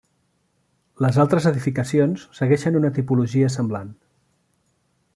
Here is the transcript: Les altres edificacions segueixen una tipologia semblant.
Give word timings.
Les 1.05 1.19
altres 1.25 1.47
edificacions 1.51 2.25
segueixen 2.39 2.81
una 2.81 2.93
tipologia 2.99 3.53
semblant. 3.59 3.97